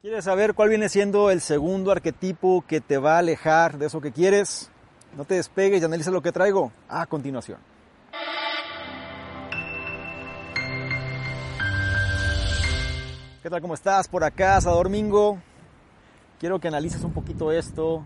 ¿Quieres 0.00 0.26
saber 0.26 0.54
cuál 0.54 0.68
viene 0.68 0.88
siendo 0.88 1.28
el 1.28 1.40
segundo 1.40 1.90
arquetipo 1.90 2.64
que 2.64 2.80
te 2.80 2.98
va 2.98 3.16
a 3.16 3.18
alejar 3.18 3.78
de 3.78 3.86
eso 3.86 4.00
que 4.00 4.12
quieres? 4.12 4.70
No 5.16 5.24
te 5.24 5.34
despegues 5.34 5.82
y 5.82 5.84
analiza 5.84 6.12
lo 6.12 6.22
que 6.22 6.30
traigo 6.30 6.70
a 6.88 7.04
continuación. 7.06 7.58
¿Qué 13.42 13.50
tal? 13.50 13.60
¿Cómo 13.60 13.74
estás? 13.74 14.06
Por 14.06 14.22
acá, 14.22 14.60
Domingo. 14.60 15.40
Quiero 16.38 16.60
que 16.60 16.68
analices 16.68 17.02
un 17.02 17.12
poquito 17.12 17.50
esto, 17.50 18.04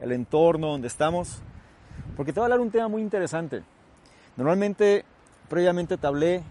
el 0.00 0.12
entorno 0.12 0.68
donde 0.68 0.88
estamos, 0.88 1.42
porque 2.16 2.32
te 2.32 2.40
voy 2.40 2.44
a 2.44 2.46
hablar 2.46 2.60
un 2.60 2.70
tema 2.70 2.88
muy 2.88 3.02
interesante. 3.02 3.62
Normalmente, 4.34 5.04
previamente 5.50 5.98
te 5.98 6.06
hablé 6.06 6.42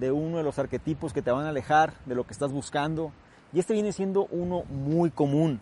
de 0.00 0.10
uno 0.10 0.38
de 0.38 0.42
los 0.42 0.58
arquetipos 0.58 1.12
que 1.12 1.22
te 1.22 1.30
van 1.30 1.46
a 1.46 1.50
alejar 1.50 1.92
de 2.04 2.16
lo 2.16 2.26
que 2.26 2.32
estás 2.32 2.50
buscando, 2.50 3.12
y 3.54 3.60
este 3.60 3.72
viene 3.72 3.92
siendo 3.92 4.26
uno 4.32 4.64
muy 4.64 5.10
común. 5.10 5.60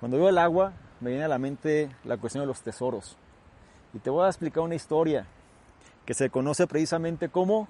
Cuando 0.00 0.16
veo 0.16 0.30
el 0.30 0.38
agua, 0.38 0.72
me 1.00 1.10
viene 1.10 1.24
a 1.24 1.28
la 1.28 1.38
mente 1.38 1.90
la 2.04 2.16
cuestión 2.16 2.42
de 2.42 2.46
los 2.46 2.62
tesoros. 2.62 3.18
Y 3.92 3.98
te 3.98 4.08
voy 4.08 4.24
a 4.24 4.28
explicar 4.28 4.62
una 4.62 4.74
historia 4.74 5.26
que 6.06 6.14
se 6.14 6.30
conoce 6.30 6.66
precisamente 6.66 7.28
como 7.28 7.68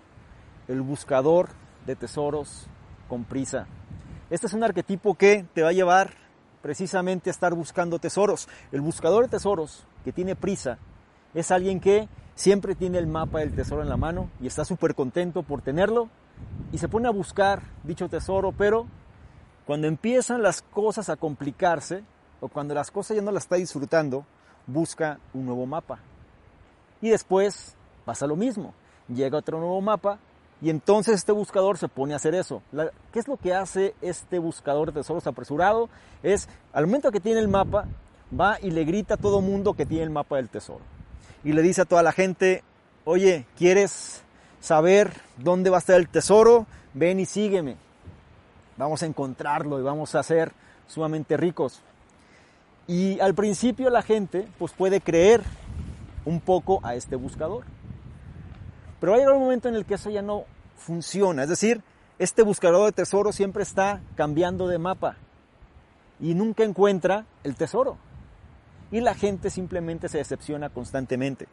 el 0.69 0.81
buscador 0.81 1.49
de 1.87 1.97
tesoros 1.97 2.69
con 3.09 3.25
prisa. 3.25 3.67
Este 4.31 4.47
es 4.47 4.53
un 4.53 4.63
arquetipo 4.63 5.15
que 5.15 5.45
te 5.55 5.63
va 5.63 5.71
a 5.71 5.73
llevar 5.73 6.15
precisamente 6.63 7.29
a 7.29 7.33
estar 7.33 7.53
buscando 7.53 7.99
tesoros. 7.99 8.49
El 8.71 8.81
buscador 8.81 9.25
de 9.25 9.31
tesoros 9.31 9.87
que 10.05 10.13
tiene 10.13 10.37
prisa 10.37 10.79
es 11.35 11.51
alguien 11.51 11.81
que 11.81 12.09
siempre 12.37 12.77
tiene 12.77 12.99
el 12.99 13.09
mapa 13.09 13.41
del 13.41 13.55
tesoro 13.55 13.83
en 13.83 13.89
la 13.89 13.97
mano 13.97 14.31
y 14.41 14.47
está 14.47 14.65
súper 14.65 14.95
contento 14.95 15.43
por 15.43 15.63
tenerlo 15.63 16.11
y 16.71 16.79
se 16.79 16.89
pone 16.89 17.09
a 17.09 17.13
buscar 17.13 17.63
dicho 17.83 18.09
tesoro, 18.09 18.53
pero 18.53 18.87
cuando 19.67 19.89
empiezan 19.89 20.43
las 20.43 20.63
cosas 20.63 21.11
a 21.11 21.17
complicarse 21.17 22.05
o 22.41 22.49
cuando 22.49 22.73
las 22.73 22.93
cosas 22.93 23.17
ya 23.17 23.23
no 23.23 23.33
las 23.33 23.45
está 23.45 23.57
disfrutando, 23.57 24.25
busca 24.67 25.19
un 25.35 25.45
nuevo 25.45 25.67
mapa. 25.67 25.99
Y 27.03 27.11
después 27.11 27.75
pasa 28.05 28.29
lo 28.29 28.37
mismo. 28.37 28.73
Llega 29.09 29.39
otro 29.39 29.59
nuevo 29.59 29.81
mapa 29.81 30.21
y 30.63 30.71
entonces 30.71 31.17
este 31.17 31.33
buscador 31.33 31.79
se 31.79 31.89
pone 31.89 32.13
a 32.13 32.17
hacer 32.17 32.37
eso. 32.37 32.63
¿Qué 33.13 33.19
es 33.19 33.27
lo 33.27 33.37
que 33.39 33.55
hace 33.55 33.95
este 34.03 34.39
buscador 34.39 34.93
de 34.93 35.01
tesoros 35.01 35.27
apresurado? 35.27 35.89
Es, 36.23 36.49
al 36.73 36.87
momento 36.87 37.11
que 37.11 37.21
tiene 37.21 37.41
el 37.41 37.49
mapa, 37.49 37.87
va 38.39 38.59
y 38.63 38.71
le 38.71 38.85
grita 38.85 39.15
a 39.15 39.19
todo 39.19 39.41
mundo 39.41 39.75
que 39.75 39.85
tiene 39.85 40.05
el 40.05 40.11
mapa 40.11 40.37
del 40.37 40.49
tesoro. 40.49 40.85
Y 41.43 41.53
le 41.53 41.63
dice 41.63 41.83
a 41.83 41.87
toda 41.87 42.05
la 42.05 42.13
gente, 42.13 42.63
oye, 43.05 43.47
¿quieres 43.59 44.23
saber 44.61 45.13
dónde 45.39 45.71
va 45.71 45.79
a 45.79 45.81
estar 45.81 45.97
el 45.97 46.09
tesoro? 46.09 46.67
Ven 46.95 47.19
y 47.19 47.27
sígueme 47.27 47.86
vamos 48.77 49.03
a 49.03 49.07
encontrarlo 49.07 49.79
y 49.79 49.83
vamos 49.83 50.15
a 50.15 50.23
ser 50.23 50.53
sumamente 50.87 51.37
ricos. 51.37 51.83
Y 52.87 53.19
al 53.21 53.35
principio 53.35 53.91
la 53.91 54.03
gente 54.03 54.47
pues 54.59 54.73
puede 54.73 55.01
creer 55.01 55.43
un 56.25 56.41
poco 56.41 56.81
a 56.85 56.95
este 56.95 57.17
buscador. 57.17 57.65
Pero 59.01 59.13
va 59.13 59.19
a 59.19 59.35
un 59.35 59.41
momento 59.41 59.69
en 59.69 59.75
el 59.75 59.85
que 59.85 59.95
eso 59.95 60.11
ya 60.11 60.23
no 60.23 60.45
funciona. 60.77 61.43
Es 61.43 61.49
decir, 61.49 61.83
este 62.19 62.43
buscador 62.43 62.87
de 62.87 62.93
tesoro 62.93 63.33
siempre 63.33 63.63
está 63.63 64.01
cambiando 64.15 64.69
de 64.69 64.79
mapa 64.79 65.17
y 66.21 66.35
nunca 66.35 66.65
encuentra 66.65 67.27
el 67.45 67.57
tesoro. 67.57 67.99
Y 68.91 69.01
la 69.01 69.15
gente 69.15 69.51
simplemente 69.51 70.09
se 70.09 70.19
decepciona 70.19 70.71
constantemente. 70.71 71.49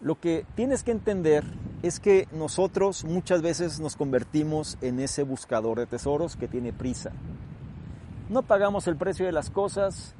Lo 0.00 0.18
que 0.20 0.46
tienes 0.54 0.84
que 0.84 0.92
entender 0.92 1.44
es 1.82 2.00
que 2.00 2.26
nosotros 2.32 3.04
muchas 3.04 3.42
veces 3.42 3.80
nos 3.80 3.96
convertimos 3.96 4.78
en 4.80 5.00
ese 5.00 5.22
buscador 5.22 5.78
de 5.78 5.86
tesoros 5.86 6.36
que 6.36 6.48
tiene 6.48 6.72
prisa. 6.72 7.12
No 8.28 8.42
pagamos 8.42 8.86
el 8.88 8.96
precio 8.96 9.26
de 9.26 9.32
las 9.32 9.50
cosas 9.50 10.14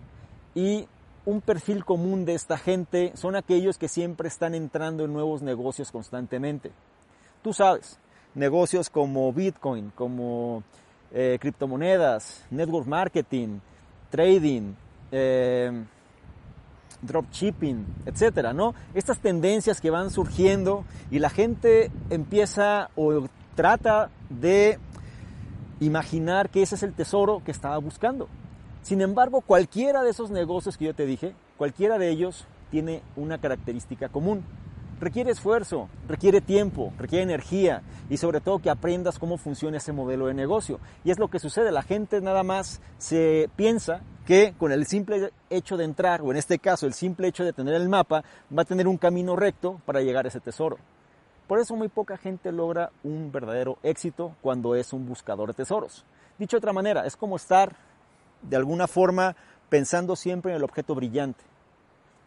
y 0.55 0.89
un 1.25 1.41
perfil 1.41 1.85
común 1.85 2.25
de 2.25 2.35
esta 2.35 2.57
gente 2.57 3.13
son 3.15 3.37
aquellos 3.37 3.77
que 3.77 3.89
siempre 3.89 4.29
están 4.29 4.55
entrando 4.55 5.05
en 5.05 5.13
nuevos 5.13 5.43
negocios 5.43 5.93
constantemente. 5.93 6.71
Tú 7.43 7.53
sabes, 7.53 7.99
negocios 8.35 8.89
como 8.89 9.33
Bitcoin, 9.33 9.93
como 9.95 10.63
eh, 11.13 11.39
criptomonedas, 11.41 12.47
network 12.51 12.87
marketing, 12.87 13.59
trading, 14.11 14.75
eh, 15.13 15.85
dropshipping, 17.03 17.85
etcétera, 18.07 18.53
¿no? 18.53 18.75
Estas 18.95 19.19
tendencias 19.19 19.81
que 19.81 19.91
van 19.91 20.11
surgiendo 20.11 20.85
y 21.11 21.19
la 21.19 21.31
gente 21.31 21.91
empieza 22.11 22.91
o 22.97 23.27
trata 23.55 24.11
de 24.31 24.79
imaginar 25.81 26.51
que 26.51 26.63
ese 26.63 26.75
es 26.75 26.83
el 26.83 26.93
tesoro 26.93 27.43
que 27.45 27.51
estaba 27.51 27.79
buscando. 27.79 28.29
Sin 28.83 29.01
embargo, 29.01 29.41
cualquiera 29.41 30.03
de 30.03 30.11
esos 30.11 30.31
negocios 30.31 30.77
que 30.77 30.87
yo 30.87 30.95
te 30.95 31.07
dije, 31.07 31.35
cualquiera 31.57 31.99
de 31.99 32.11
ellos 32.11 32.47
tiene 32.71 33.03
una 33.17 33.39
característica 33.39 34.09
común 34.09 34.45
requiere 35.01 35.31
esfuerzo, 35.31 35.89
requiere 36.09 36.41
tiempo, 36.41 36.93
requiere 36.99 37.23
energía 37.23 37.83
y 38.09 38.17
sobre 38.17 38.41
todo 38.41 38.59
que 38.59 38.71
aprendas 38.71 39.19
cómo 39.19 39.39
funciona 39.39 39.77
ese 39.77 39.93
modelo 39.93 40.27
de 40.27 40.35
negocio. 40.35 40.81
Y 41.05 41.11
es 41.11 41.19
lo 41.19 41.29
que 41.29 41.39
sucede, 41.39 41.73
la 41.73 41.83
gente 41.83 42.21
nada 42.21 42.43
más 42.43 42.81
se 42.99 43.49
piensa 43.57 44.01
que 44.27 44.55
con 44.59 44.73
el 44.73 44.87
simple 44.87 45.33
hecho 45.49 45.77
de 45.77 45.85
entrar, 45.85 46.21
o 46.21 46.31
en 46.31 46.37
este 46.37 46.59
caso 46.59 46.87
el 46.87 46.95
simple 46.95 47.29
hecho 47.29 47.45
de 47.45 47.53
tener 47.53 47.75
el 47.75 47.89
mapa, 47.89 48.25
va 48.57 48.63
a 48.63 48.67
tener 48.67 48.87
un 48.87 48.99
camino 48.99 49.37
recto 49.37 49.81
para 49.87 50.01
llegar 50.01 50.25
a 50.27 50.29
ese 50.29 50.41
tesoro. 50.41 50.79
Por 51.47 51.59
eso 51.59 51.75
muy 51.77 51.89
poca 51.89 52.19
gente 52.19 52.53
logra 52.53 52.91
un 53.03 53.33
verdadero 53.33 53.79
éxito 53.83 54.37
cuando 54.43 54.75
es 54.75 54.93
un 54.93 55.07
buscador 55.07 55.49
de 55.49 55.55
tesoros. 55.55 56.05
Dicho 56.39 56.57
de 56.57 56.59
otra 56.59 56.75
manera, 56.75 57.07
es 57.07 57.17
como 57.17 57.37
estar 57.37 57.75
de 58.43 58.57
alguna 58.57 58.87
forma 58.87 59.35
pensando 59.71 60.15
siempre 60.15 60.53
en 60.53 60.59
el 60.59 60.65
objeto 60.65 60.95
brillante. 60.95 61.43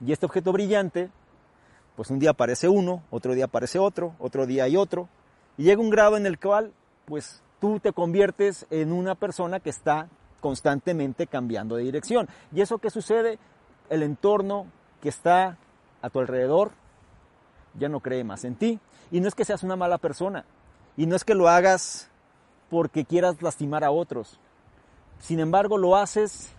Y 0.04 0.12
este 0.12 0.26
objeto 0.26 0.52
brillante 0.52 1.12
pues 1.96 2.10
un 2.10 2.20
día 2.20 2.32
aparece 2.32 2.70
uno, 2.70 3.04
otro 3.10 3.34
día 3.34 3.46
aparece 3.46 3.80
otro, 3.80 4.16
otro 4.20 4.46
día 4.46 4.64
hay 4.64 4.78
otro, 4.78 5.10
y 5.58 5.64
llega 5.64 5.82
un 5.82 5.90
grado 5.90 6.18
en 6.18 6.26
el 6.26 6.40
cual 6.40 6.74
pues 7.06 7.42
tú 7.60 7.80
te 7.80 7.92
conviertes 7.92 8.66
en 8.70 8.92
una 8.92 9.16
persona 9.16 9.60
que 9.60 9.70
está 9.70 10.08
constantemente 10.40 11.28
cambiando 11.28 11.76
de 11.76 11.84
dirección. 11.84 12.28
¿Y 12.54 12.62
eso 12.62 12.80
qué 12.80 12.90
sucede? 12.90 13.38
El 13.90 14.04
entorno 14.04 14.66
que 15.02 15.10
está 15.10 15.58
a 16.02 16.10
tu 16.10 16.20
alrededor 16.20 16.72
ya 17.78 17.90
no 17.90 18.00
cree 18.00 18.24
más 18.24 18.44
en 18.44 18.56
ti. 18.56 18.80
Y 19.12 19.20
no 19.20 19.28
es 19.28 19.36
que 19.36 19.46
seas 19.46 19.64
una 19.64 19.76
mala 19.76 19.98
persona, 19.98 20.46
y 20.96 21.06
no 21.06 21.16
es 21.16 21.24
que 21.24 21.36
lo 21.36 21.50
hagas 21.50 22.10
porque 22.70 23.06
quieras 23.06 23.42
lastimar 23.42 23.84
a 23.84 23.92
otros. 23.92 24.40
Sin 25.20 25.40
embargo, 25.40 25.78
lo 25.78 25.98
haces 25.98 26.54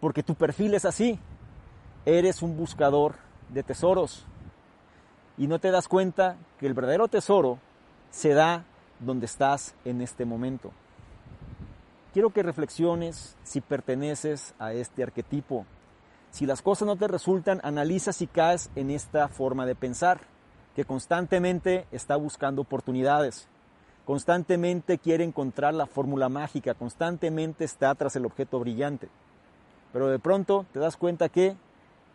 porque 0.00 0.22
tu 0.22 0.34
perfil 0.34 0.74
es 0.74 0.84
así. 0.84 1.18
Eres 2.06 2.42
un 2.42 2.56
buscador 2.56 3.16
de 3.50 3.62
tesoros 3.62 4.26
y 5.36 5.46
no 5.46 5.58
te 5.58 5.70
das 5.70 5.88
cuenta 5.88 6.36
que 6.58 6.66
el 6.66 6.74
verdadero 6.74 7.08
tesoro 7.08 7.58
se 8.10 8.34
da 8.34 8.64
donde 9.00 9.26
estás 9.26 9.74
en 9.84 10.00
este 10.00 10.24
momento. 10.24 10.72
Quiero 12.12 12.30
que 12.30 12.44
reflexiones 12.44 13.36
si 13.42 13.60
perteneces 13.60 14.54
a 14.58 14.72
este 14.72 15.02
arquetipo. 15.02 15.66
Si 16.30 16.46
las 16.46 16.62
cosas 16.62 16.86
no 16.86 16.96
te 16.96 17.08
resultan, 17.08 17.60
analiza 17.64 18.12
si 18.12 18.26
caes 18.26 18.70
en 18.76 18.90
esta 18.90 19.28
forma 19.28 19.66
de 19.66 19.74
pensar, 19.74 20.20
que 20.76 20.84
constantemente 20.84 21.86
está 21.92 22.16
buscando 22.16 22.62
oportunidades, 22.62 23.48
constantemente 24.04 24.98
quiere 24.98 25.24
encontrar 25.24 25.74
la 25.74 25.86
fórmula 25.86 26.28
mágica, 26.28 26.74
constantemente 26.74 27.64
está 27.64 27.94
tras 27.94 28.16
el 28.16 28.26
objeto 28.26 28.60
brillante. 28.60 29.08
Pero 29.92 30.08
de 30.08 30.18
pronto 30.18 30.66
te 30.72 30.80
das 30.80 30.96
cuenta 30.96 31.28
que 31.28 31.56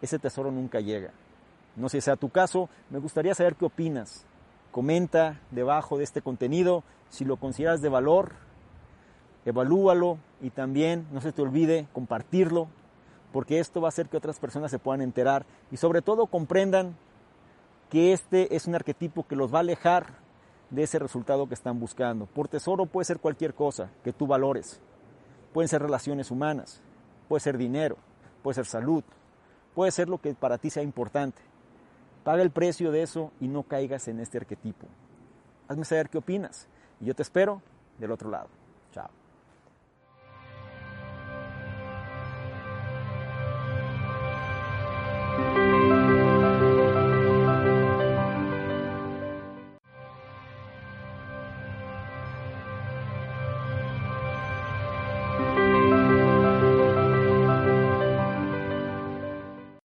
ese 0.01 0.19
tesoro 0.19 0.51
nunca 0.51 0.79
llega. 0.81 1.11
No 1.75 1.89
sé 1.89 2.01
si 2.01 2.05
sea 2.05 2.15
tu 2.15 2.29
caso, 2.29 2.69
me 2.89 2.99
gustaría 2.99 3.35
saber 3.35 3.55
qué 3.55 3.65
opinas. 3.65 4.25
Comenta 4.71 5.39
debajo 5.51 5.97
de 5.97 6.03
este 6.03 6.21
contenido 6.21 6.83
si 7.09 7.25
lo 7.25 7.37
consideras 7.37 7.81
de 7.81 7.89
valor, 7.89 8.33
evalúalo 9.45 10.19
y 10.41 10.51
también 10.51 11.07
no 11.11 11.21
se 11.21 11.31
te 11.31 11.41
olvide 11.41 11.87
compartirlo, 11.93 12.67
porque 13.31 13.59
esto 13.59 13.81
va 13.81 13.87
a 13.87 13.89
hacer 13.89 14.09
que 14.09 14.17
otras 14.17 14.39
personas 14.39 14.71
se 14.71 14.79
puedan 14.79 15.01
enterar 15.01 15.45
y 15.71 15.77
sobre 15.77 16.01
todo 16.01 16.27
comprendan 16.27 16.95
que 17.89 18.13
este 18.13 18.55
es 18.55 18.67
un 18.67 18.75
arquetipo 18.75 19.27
que 19.27 19.35
los 19.35 19.53
va 19.53 19.57
a 19.57 19.61
alejar 19.61 20.13
de 20.69 20.83
ese 20.83 20.99
resultado 20.99 21.47
que 21.47 21.55
están 21.55 21.79
buscando. 21.79 22.27
Por 22.27 22.47
tesoro 22.47 22.85
puede 22.85 23.05
ser 23.05 23.19
cualquier 23.19 23.53
cosa 23.53 23.89
que 24.03 24.13
tú 24.13 24.27
valores. 24.27 24.79
Pueden 25.53 25.67
ser 25.67 25.81
relaciones 25.81 26.29
humanas, 26.29 26.81
puede 27.27 27.39
ser 27.39 27.57
dinero, 27.57 27.97
puede 28.43 28.55
ser 28.55 28.67
salud, 28.67 29.03
puede 29.73 29.91
ser 29.91 30.09
lo 30.09 30.19
que 30.19 30.35
para 30.35 30.59
ti 30.59 30.69
sea 30.69 30.83
importante. 30.83 31.41
Paga 32.23 32.41
el 32.43 32.51
precio 32.51 32.91
de 32.91 33.01
eso 33.01 33.31
y 33.39 33.47
no 33.47 33.63
caigas 33.63 34.07
en 34.07 34.19
este 34.19 34.37
arquetipo. 34.37 34.87
Hazme 35.67 35.85
saber 35.85 36.09
qué 36.09 36.17
opinas 36.17 36.67
y 36.99 37.05
yo 37.05 37.15
te 37.15 37.21
espero 37.21 37.61
del 37.97 38.11
otro 38.11 38.29
lado. 38.29 38.49
Chao. 38.91 39.18